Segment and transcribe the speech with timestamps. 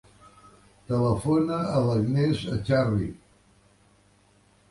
[0.91, 3.09] Telefona a l'Agnès Echarri.